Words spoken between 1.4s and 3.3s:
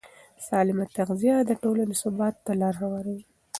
د ټولنې ثبات ته لاره هواروي.